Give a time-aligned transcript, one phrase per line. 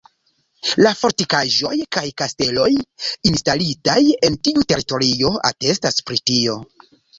[0.85, 2.67] La fortikaĵoj kaj kasteloj
[3.33, 3.99] instalitaj
[4.31, 6.61] en tiu teritorio atestas pri tio.